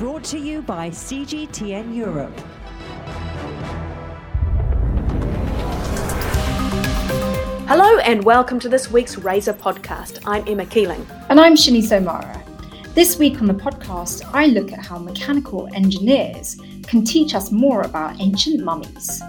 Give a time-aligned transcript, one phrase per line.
[0.00, 2.34] Brought to you by CGTN Europe.
[7.68, 10.22] Hello and welcome to this week's Razor podcast.
[10.24, 11.06] I'm Emma Keeling.
[11.28, 12.42] And I'm Shanice O'Mara.
[12.94, 17.82] This week on the podcast, I look at how mechanical engineers can teach us more
[17.82, 19.22] about ancient mummies.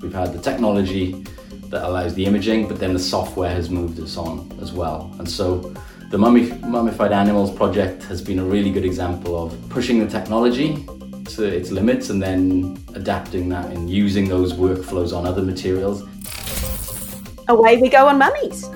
[0.00, 1.26] We've had the technology
[1.70, 5.12] that allows the imaging, but then the software has moved us on as well.
[5.18, 5.74] And so
[6.12, 10.84] the Mummified Animals project has been a really good example of pushing the technology
[11.24, 16.02] to its limits and then adapting that and using those workflows on other materials.
[17.48, 18.68] Away we go on mummies.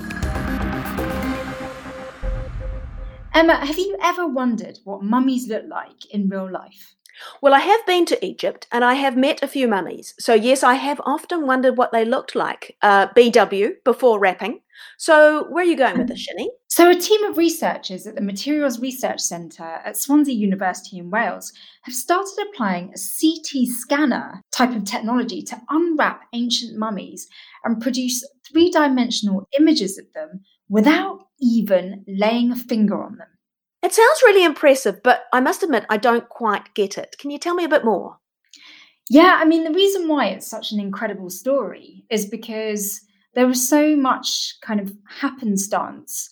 [3.35, 6.95] Emma, have you ever wondered what mummies look like in real life?
[7.41, 10.15] Well, I have been to Egypt and I have met a few mummies.
[10.17, 12.77] So, yes, I have often wondered what they looked like.
[12.81, 14.61] Uh, BW before wrapping.
[14.99, 16.47] So, where are you going with this, um, Shani?
[16.69, 21.53] So, a team of researchers at the Materials Research Centre at Swansea University in Wales
[21.83, 27.27] have started applying a CT scanner type of technology to unwrap ancient mummies
[27.63, 33.27] and produce three dimensional images of them without even laying a finger on them.
[33.83, 37.15] It sounds really impressive, but I must admit I don't quite get it.
[37.19, 38.17] Can you tell me a bit more?
[39.09, 43.01] Yeah, I mean, the reason why it's such an incredible story is because
[43.37, 46.27] there was so much kind of happenstance.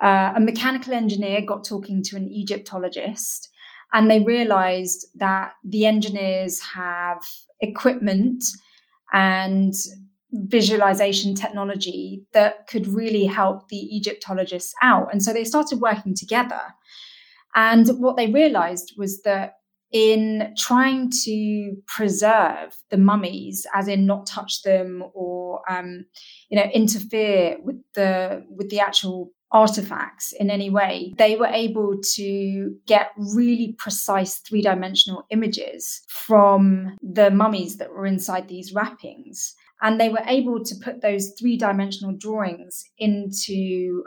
[0.00, 3.50] Uh, a mechanical engineer got talking to an Egyptologist,
[3.92, 7.18] and they realized that the engineers have
[7.60, 8.42] equipment
[9.12, 9.74] and
[10.32, 15.12] visualization technology that could really help the Egyptologists out.
[15.12, 16.62] And so they started working together.
[17.54, 19.56] And what they realized was that
[19.96, 26.04] in trying to preserve the mummies, as in not touch them or um,
[26.50, 31.96] you know interfere with the with the actual artifacts in any way, they were able
[32.02, 39.54] to get really precise three dimensional images from the mummies that were inside these wrappings.
[39.80, 44.04] And they were able to put those three dimensional drawings into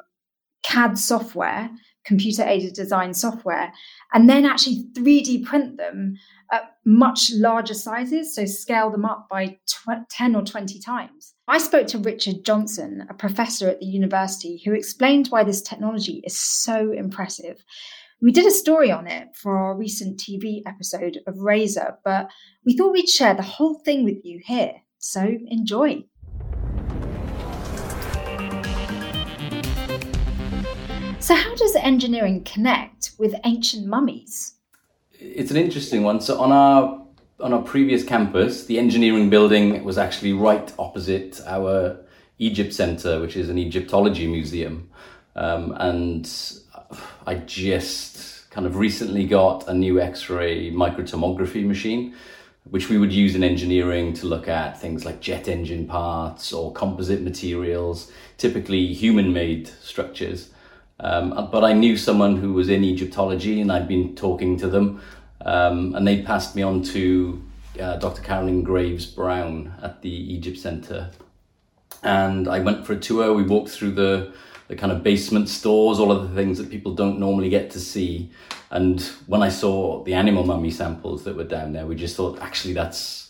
[0.62, 1.72] CAD software,
[2.09, 3.72] computer aided design software,
[4.14, 6.16] and then actually 3D print them
[6.52, 11.36] at much larger sizes, so scale them up by tw- 10 or 20 times.
[11.47, 16.24] I spoke to Richard Johnston, a professor at the university, who explained why this technology
[16.25, 17.64] is so impressive.
[18.22, 22.30] We did a story on it for our recent TV episode of Razor, but
[22.66, 24.74] we thought we'd share the whole thing with you here.
[24.97, 26.03] So enjoy.
[31.19, 34.53] So, how does engineering connect with ancient mummies?
[35.12, 36.22] It's an interesting one.
[36.22, 37.06] So, on our
[37.41, 41.97] on our previous campus, the engineering building was actually right opposite our
[42.38, 44.90] Egypt Center, which is an Egyptology museum.
[45.35, 46.29] Um, and
[47.28, 52.16] I just kind of recently got a new X-ray microtomography machine
[52.66, 56.72] which we would use in engineering to look at things like jet engine parts or
[56.74, 60.50] composite materials, typically human made structures.
[61.00, 65.02] Um, but I knew someone who was in Egyptology and I'd been talking to them,
[65.42, 67.42] um, and they passed me on to
[67.80, 68.22] uh, Dr.
[68.22, 71.12] Carolyn Graves Brown at the Egypt Center.
[72.04, 73.34] And I went for a tour.
[73.34, 74.34] We walked through the,
[74.68, 77.80] the kind of basement stores, all of the things that people don't normally get to
[77.80, 78.32] see.
[78.72, 82.40] And when I saw the animal mummy samples that were down there, we just thought,
[82.42, 83.28] actually, that's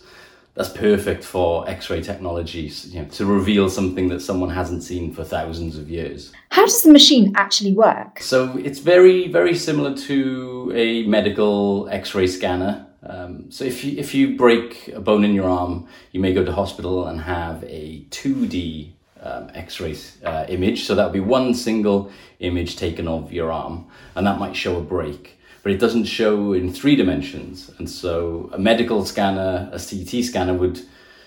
[0.60, 5.24] that's perfect for X-ray technologies, you know, to reveal something that someone hasn't seen for
[5.24, 6.34] thousands of years.
[6.50, 8.20] How does the machine actually work?
[8.20, 12.86] So it's very, very similar to a medical X-ray scanner.
[13.04, 16.44] Um, so if you if you break a bone in your arm, you may go
[16.44, 18.92] to hospital and have a 2D
[19.22, 19.96] um, X-ray
[20.26, 20.84] uh, image.
[20.84, 24.76] So that would be one single image taken of your arm, and that might show
[24.76, 27.72] a break, but it doesn't show in three dimensions.
[27.78, 30.82] And so a medical scanner, a CT scanner, would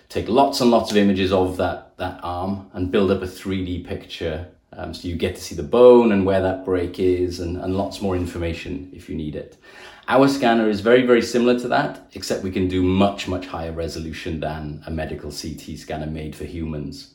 [0.09, 3.87] take lots and lots of images of that that arm and build up a 3D
[3.87, 4.49] picture.
[4.75, 7.77] Um, so you get to see the bone and where that break is, and, and
[7.77, 9.59] lots more information if you need it.
[10.09, 13.71] Our scanner is very, very similar to that, except we can do much, much higher
[13.71, 17.15] resolution than a medical CT scanner made for humans.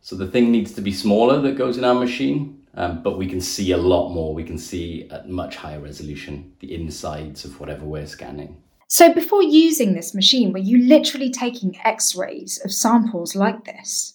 [0.00, 3.26] So the thing needs to be smaller that goes in our machine, um, but we
[3.26, 4.34] can see a lot more.
[4.34, 8.56] We can see at much higher resolution the insides of whatever we're scanning.
[8.88, 14.14] So before using this machine, were you literally taking X-rays of samples like this?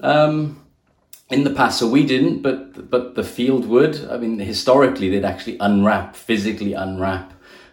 [0.00, 0.64] Um,
[1.30, 4.04] in the past, so we didn't, but but the field would.
[4.10, 7.32] I mean, historically, they'd actually unwrap, physically unwrap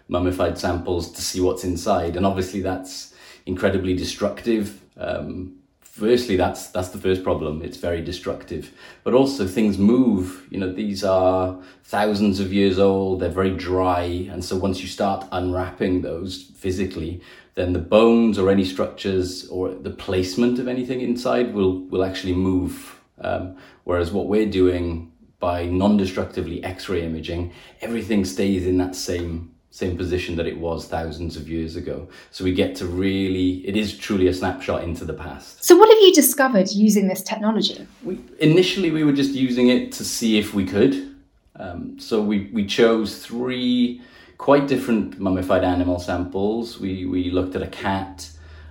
[0.10, 3.14] mummified samples to see what's inside, and obviously that's
[3.46, 4.80] incredibly destructive.
[4.98, 5.58] Um,
[5.98, 7.62] firstly, that's that's the first problem.
[7.62, 8.72] It's very destructive,
[9.04, 10.48] but also things move.
[10.52, 13.20] You know, these are thousands of years old.
[13.20, 17.22] They're very dry, and so once you start unwrapping those physically,
[17.56, 22.36] then the bones or any structures or the placement of anything inside will will actually
[22.36, 23.02] move.
[23.20, 29.98] Um, whereas what we're doing by non-destructively X-ray imaging, everything stays in that same same
[29.98, 32.08] position that it was thousands of years ago.
[32.32, 35.64] So we get to really, it is truly a snapshot into the past.
[35.64, 37.86] So, what have you discovered using this technology?
[38.04, 41.16] We, initially, we were just using it to see if we could.
[41.58, 44.02] Um, so we, we chose three
[44.38, 46.80] quite different mummified animal samples.
[46.80, 48.30] We, we looked at a cat,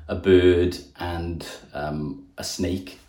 [0.09, 3.01] a bird, and um, a snake.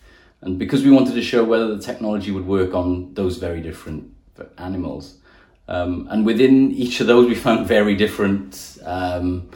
[0.41, 4.11] And because we wanted to show whether the technology would work on those very different
[4.57, 5.17] animals,
[5.67, 9.49] um, and within each of those, we found very different um,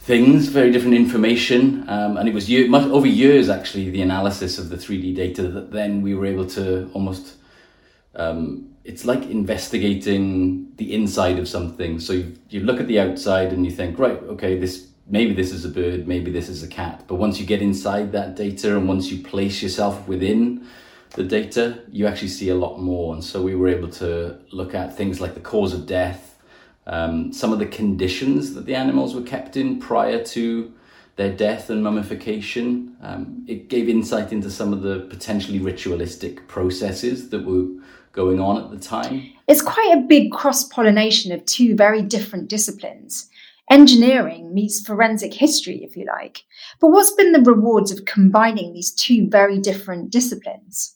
[0.00, 1.88] things, very different information.
[1.88, 5.48] Um, and it was year, much, over years, actually, the analysis of the 3D data
[5.48, 7.36] that then we were able to almost.
[8.14, 11.98] Um, it's like investigating the inside of something.
[11.98, 15.52] So you, you look at the outside and you think, right, okay, this maybe this
[15.52, 17.04] is a bird, maybe this is a cat.
[17.06, 20.66] But once you get inside that data and once you place yourself within
[21.14, 23.14] the data, you actually see a lot more.
[23.14, 26.38] And so we were able to look at things like the cause of death,
[26.86, 30.72] um, some of the conditions that the animals were kept in prior to
[31.16, 32.96] their death and mummification.
[33.00, 37.68] Um, it gave insight into some of the potentially ritualistic processes that were
[38.12, 39.32] going on at the time.
[39.46, 43.30] It's quite a big cross pollination of two very different disciplines.
[43.70, 46.44] Engineering meets forensic history, if you like.
[46.80, 50.94] But what's been the rewards of combining these two very different disciplines?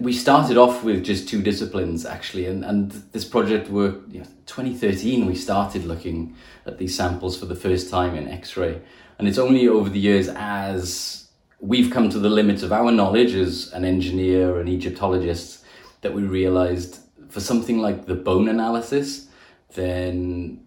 [0.00, 4.26] we started off with just two disciplines actually and, and this project worked you know,
[4.46, 6.34] 2013 we started looking
[6.66, 8.80] at these samples for the first time in x-ray
[9.18, 11.28] and it's only over the years as
[11.60, 15.64] we've come to the limits of our knowledge as an engineer and egyptologist
[16.00, 19.28] that we realized for something like the bone analysis
[19.74, 20.66] then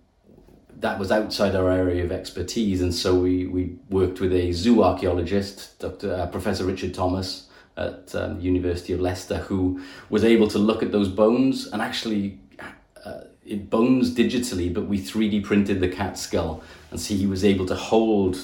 [0.79, 4.83] that was outside our area of expertise and so we, we worked with a zoo
[4.83, 10.59] archaeologist dr uh, professor richard thomas at um, University of Leicester who was able to
[10.59, 12.39] look at those bones and actually
[13.03, 16.63] uh, it bones digitally, but we 3D printed the cat skull.
[16.91, 18.37] And see he was able to hold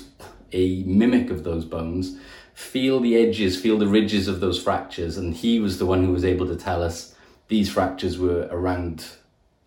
[0.51, 2.17] a mimic of those bones,
[2.53, 6.11] feel the edges, feel the ridges of those fractures, and he was the one who
[6.11, 7.15] was able to tell us
[7.47, 9.05] these fractures were around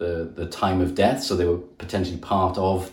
[0.02, 2.92] the, the time of death, so they were potentially part of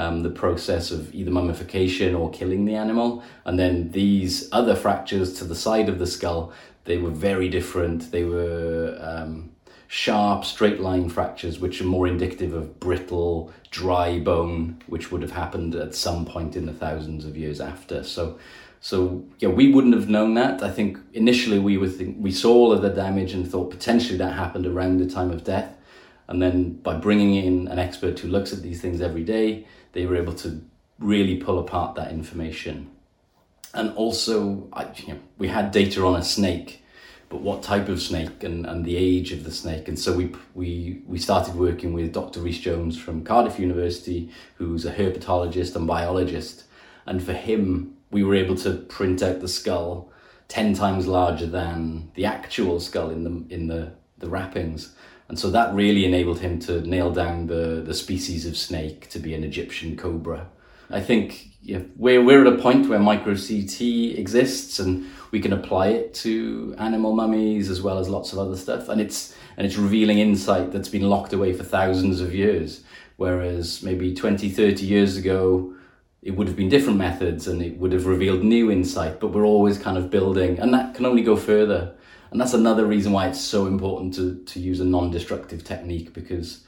[0.00, 3.22] um, the process of either mummification or killing the animal.
[3.44, 6.52] And then these other fractures to the side of the skull,
[6.84, 8.10] they were very different.
[8.10, 9.50] They were um,
[9.86, 15.32] sharp, straight line fractures, which are more indicative of brittle, dry bone, which would have
[15.32, 18.02] happened at some point in the thousands of years after.
[18.02, 18.38] So,
[18.80, 20.62] so yeah, we wouldn't have known that.
[20.62, 24.34] I think initially we think, we saw all of the damage and thought potentially that
[24.34, 25.70] happened around the time of death.
[26.28, 30.06] And then by bringing in an expert who looks at these things every day, they
[30.06, 30.62] were able to
[30.98, 32.90] really pull apart that information.
[33.74, 36.82] And also, I, you know, we had data on a snake,
[37.28, 39.88] but what type of snake and, and the age of the snake.
[39.88, 42.40] And so we, we, we started working with Dr.
[42.40, 46.64] Rhys Jones from Cardiff University, who's a herpetologist and biologist.
[47.06, 50.10] And for him, we were able to print out the skull
[50.48, 54.94] 10 times larger than the actual skull in the, in the, the wrappings.
[55.28, 59.18] And so that really enabled him to nail down the, the species of snake to
[59.18, 60.48] be an Egyptian cobra.
[60.90, 63.80] I think yeah, we're, we're at a point where micro CT
[64.18, 68.56] exists and we can apply it to animal mummies as well as lots of other
[68.56, 68.88] stuff.
[68.90, 72.82] And it's, and it's revealing insight that's been locked away for thousands of years.
[73.16, 75.74] Whereas maybe 20, 30 years ago,
[76.24, 79.44] it would have been different methods and it would have revealed new insight, but we're
[79.44, 81.94] always kind of building, and that can only go further
[82.34, 86.64] and that's another reason why it's so important to, to use a non-destructive technique because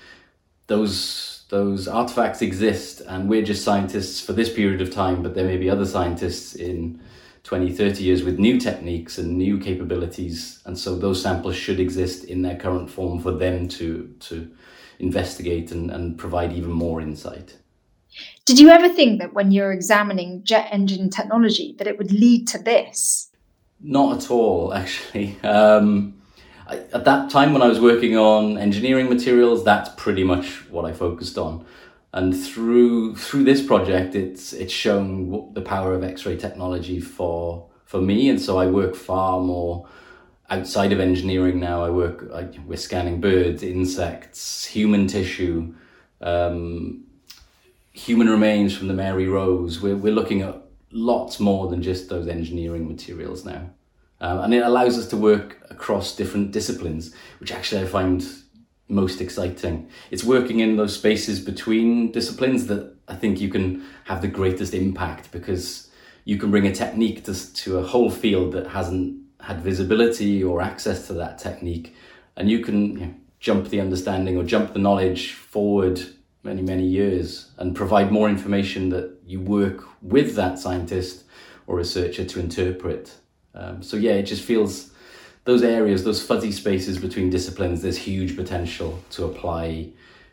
[0.68, 5.44] those those artifacts exist and we're just scientists for this period of time but there
[5.44, 7.00] may be other scientists in
[7.42, 12.23] 20 30 years with new techniques and new capabilities and so those samples should exist
[12.23, 14.49] in their current form for them to to
[15.00, 17.56] investigate and, and provide even more insight.
[18.44, 22.46] Did you ever think that when you're examining jet engine technology that it would lead
[22.49, 23.32] to this
[23.80, 25.38] not at all, actually.
[25.42, 26.14] Um,
[26.66, 30.85] I, at that time, when I was working on engineering materials, that's pretty much what
[30.85, 31.64] I focused on.
[32.12, 38.00] And through through this project, it's it's shown the power of X-ray technology for for
[38.00, 39.87] me, and so I work far more
[40.49, 41.85] outside of engineering now.
[41.85, 45.75] I work I, we're scanning birds, insects, human tissue,
[46.23, 47.04] um,
[47.92, 49.83] human remains from the Mary Rose.
[49.83, 50.65] We're we're looking at
[50.96, 53.70] lots more than just those engineering materials now.
[54.20, 58.26] Um, and it allows us to work across different disciplines, which actually I find
[58.88, 59.90] most exciting.
[60.10, 64.72] It's working in those spaces between disciplines that I think you can have the greatest
[64.72, 65.90] impact because
[66.24, 70.62] you can bring a technique to, to a whole field that hasn't had visibility or
[70.62, 71.94] access to that technique,
[72.36, 76.00] and you can you know, jump the understanding or jump the knowledge forward
[76.46, 81.24] many, many years and provide more information that you work with that scientist
[81.66, 83.14] or researcher to interpret.
[83.54, 84.92] Um, so, yeah, it just feels
[85.44, 89.90] those areas, those fuzzy spaces between disciplines, there's huge potential to apply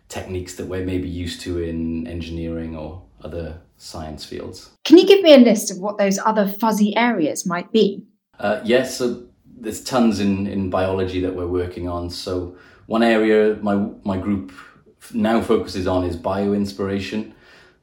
[0.07, 4.71] techniques that we're maybe used to in engineering or other science fields.
[4.85, 8.05] Can you give me a list of what those other fuzzy areas might be?
[8.39, 12.09] Uh, yes, so there's tons in, in biology that we're working on.
[12.09, 12.55] So
[12.87, 14.51] one area my my group
[15.13, 17.33] now focuses on is bioinspiration.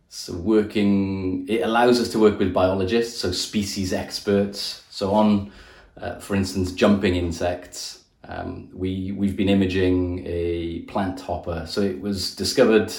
[0.09, 4.83] So working, it allows us to work with biologists, so species experts.
[4.91, 5.53] So on,
[6.01, 11.65] uh, for instance, jumping insects, um, we we've been imaging a plant hopper.
[11.67, 12.93] So it was discovered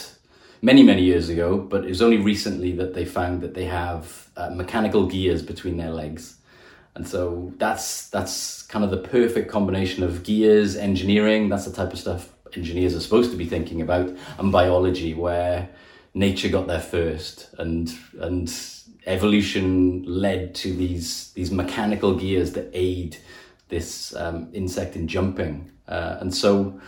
[0.62, 4.30] many many years ago, but it was only recently that they found that they have
[4.38, 6.38] uh, mechanical gears between their legs.
[6.96, 11.94] And so that's that's kind of the perfect combination of gears, engineering, that's the type
[11.94, 15.70] of stuff engineers are supposed to be thinking about, and biology, where
[16.14, 18.54] nature got there first and and
[19.08, 23.18] evolution led to these these mechanical gears that aid
[23.70, 25.72] this um, insect in jumping.
[25.88, 26.80] Uh, and so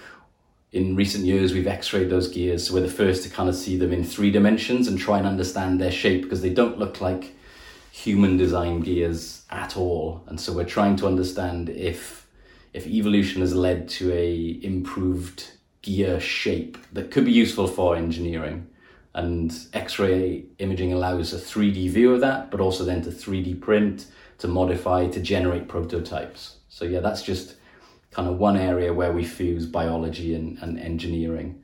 [0.74, 2.68] in recent years, we've x-rayed those gears.
[2.68, 5.28] So we're the first to kind of see them in three dimensions and try and
[5.28, 7.34] understand their shape because they don't look like
[7.92, 10.24] human design gears at all.
[10.28, 12.23] And so we're trying to understand if
[12.74, 15.52] if evolution has led to a improved
[15.82, 18.68] gear shape that could be useful for engineering.
[19.14, 24.08] And X-ray imaging allows a 3D view of that, but also then to 3D print,
[24.40, 26.58] to modify, to generate prototypes.
[26.68, 27.56] So yeah, that's just
[28.10, 31.62] kind of one area where we fuse biology and, and engineering.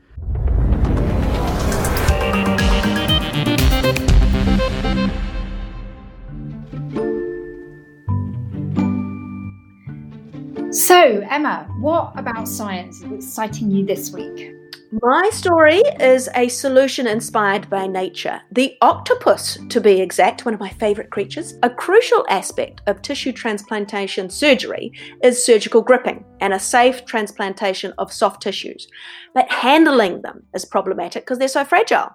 [10.89, 14.55] So, Emma, what about science is exciting you this week?
[15.03, 18.41] My story is a solution inspired by nature.
[18.51, 21.53] The octopus, to be exact, one of my favourite creatures.
[21.61, 24.91] A crucial aspect of tissue transplantation surgery
[25.21, 28.87] is surgical gripping and a safe transplantation of soft tissues.
[29.35, 32.09] But handling them is problematic because they're so fragile.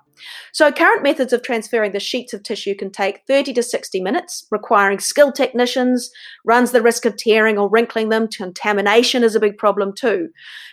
[0.53, 4.47] So, current methods of transferring the sheets of tissue can take 30 to 60 minutes,
[4.51, 6.11] requiring skilled technicians,
[6.45, 8.29] runs the risk of tearing or wrinkling them.
[8.29, 10.29] Contamination is a big problem too.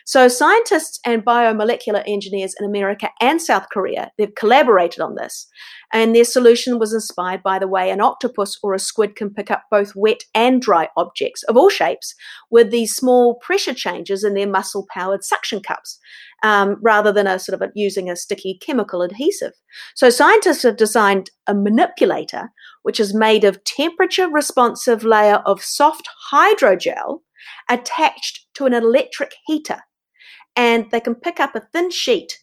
[0.05, 5.47] So, scientists and biomolecular engineers in America and South Korea, they've collaborated on this.
[5.93, 9.51] And their solution was inspired by the way an octopus or a squid can pick
[9.51, 12.15] up both wet and dry objects of all shapes
[12.49, 15.99] with these small pressure changes in their muscle powered suction cups
[16.43, 19.53] um, rather than a sort of a, using a sticky chemical adhesive.
[19.95, 22.49] So scientists have designed a manipulator
[22.83, 27.19] which is made of temperature responsive layer of soft hydrogel
[27.69, 29.81] attached to an electric heater.
[30.55, 32.39] And they can pick up a thin sheet.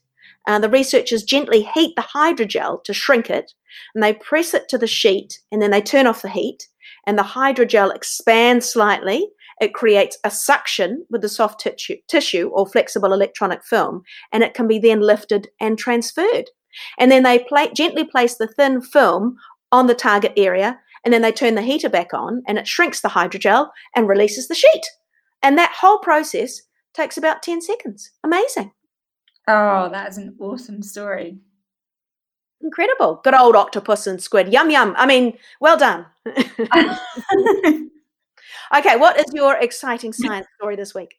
[0.46, 3.52] Uh, the researchers gently heat the hydrogel to shrink it,
[3.94, 6.68] and they press it to the sheet, and then they turn off the heat,
[7.06, 9.28] and the hydrogel expands slightly
[9.60, 14.54] it creates a suction with the soft tissue, tissue or flexible electronic film, and it
[14.54, 16.50] can be then lifted and transferred.
[16.98, 19.36] And then they gently place the thin film
[19.72, 23.00] on the target area, and then they turn the heater back on, and it shrinks
[23.00, 24.86] the hydrogel and releases the sheet.
[25.42, 26.62] And that whole process
[26.94, 28.10] takes about 10 seconds.
[28.24, 28.72] Amazing.
[29.46, 31.38] Oh, that is an awesome story.
[32.60, 33.20] Incredible.
[33.22, 34.52] Good old octopus and squid.
[34.52, 34.94] Yum, yum.
[34.98, 36.06] I mean, well done.
[38.76, 41.14] Okay, what is your exciting science story this week?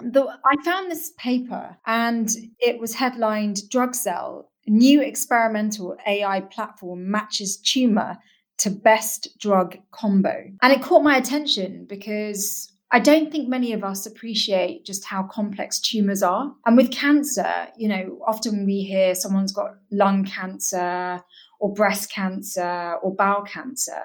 [0.00, 7.58] The, I found this paper and it was headlined DrugCell New Experimental AI Platform Matches
[7.58, 8.16] Tumor
[8.58, 10.44] to Best Drug Combo.
[10.62, 15.24] And it caught my attention because I don't think many of us appreciate just how
[15.24, 16.54] complex tumors are.
[16.66, 21.20] And with cancer, you know, often we hear someone's got lung cancer
[21.58, 24.02] or breast cancer or bowel cancer.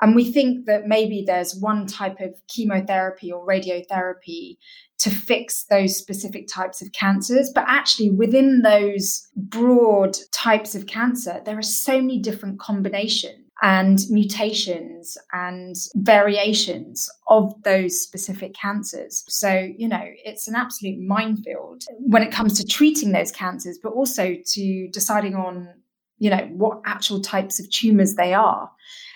[0.00, 4.56] And we think that maybe there's one type of chemotherapy or radiotherapy
[4.98, 7.50] to fix those specific types of cancers.
[7.54, 14.00] But actually, within those broad types of cancer, there are so many different combinations and
[14.08, 19.24] mutations and variations of those specific cancers.
[19.28, 23.92] So, you know, it's an absolute minefield when it comes to treating those cancers, but
[23.92, 25.68] also to deciding on,
[26.18, 28.70] you know, what actual types of tumors they are.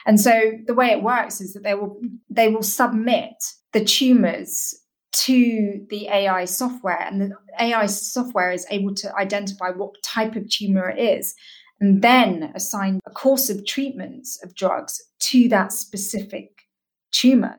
[0.07, 3.35] And so the way it works is that they will they will submit
[3.73, 4.75] the tumors
[5.13, 10.49] to the AI software, and the AI software is able to identify what type of
[10.49, 11.35] tumor it is,
[11.81, 16.51] and then assign a course of treatments of drugs to that specific
[17.13, 17.57] tumor.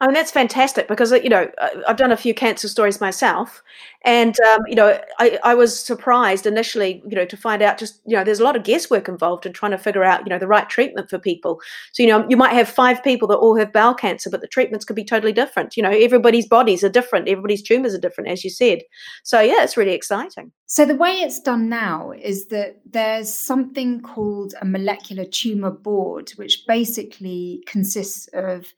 [0.00, 1.50] I mean, that's fantastic because, you know,
[1.88, 3.64] I've done a few cancer stories myself.
[4.04, 8.00] And, um, you know, I, I was surprised initially, you know, to find out just,
[8.06, 10.38] you know, there's a lot of guesswork involved in trying to figure out, you know,
[10.38, 11.60] the right treatment for people.
[11.92, 14.46] So, you know, you might have five people that all have bowel cancer, but the
[14.46, 15.76] treatments could be totally different.
[15.76, 18.82] You know, everybody's bodies are different, everybody's tumors are different, as you said.
[19.24, 20.52] So, yeah, it's really exciting.
[20.66, 26.30] So, the way it's done now is that there's something called a molecular tumor board,
[26.36, 28.72] which basically consists of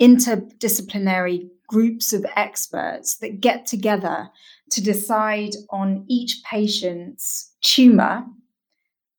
[0.00, 4.28] interdisciplinary groups of experts that get together
[4.70, 8.24] to decide on each patient's tumor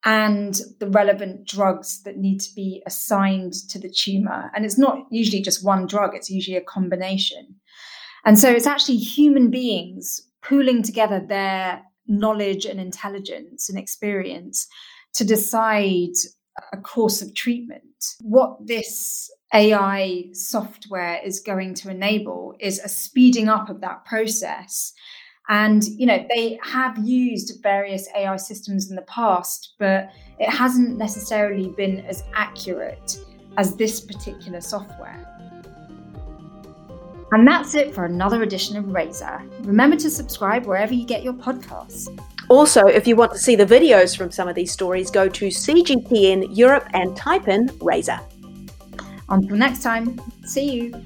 [0.04, 4.52] and the relevant drugs that need to be assigned to the tumor.
[4.56, 7.56] And it's not usually just one drug, it's usually a combination.
[8.26, 14.68] And so it's actually human beings pooling together their knowledge and intelligence and experience
[15.14, 16.14] to decide
[16.74, 17.84] a course of treatment.
[18.22, 24.94] What this AI software is going to enable is a speeding up of that process.
[25.50, 30.98] And, you know, they have used various AI systems in the past, but it hasn't
[30.98, 33.18] necessarily been as accurate
[33.58, 35.28] as this particular software.
[37.34, 39.42] And that's it for another edition of Razor.
[39.62, 42.08] Remember to subscribe wherever you get your podcasts.
[42.52, 45.48] Also, if you want to see the videos from some of these stories, go to
[45.48, 48.20] CGTN Europe and type in Razor.
[49.30, 51.04] Until next time, see you.